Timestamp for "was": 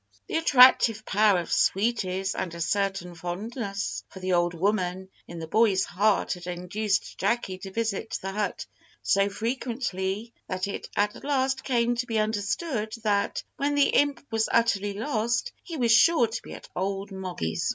14.31-14.49, 15.77-15.91